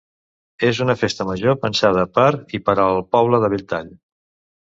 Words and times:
És 0.67 0.77
una 0.85 0.95
Festa 1.01 1.27
Major 1.31 1.53
pensada 1.65 2.05
per 2.15 2.25
i 2.59 2.61
per 2.71 2.75
al 2.87 2.97
poble 3.17 3.41
de 3.45 3.51
Belltall. 3.55 3.93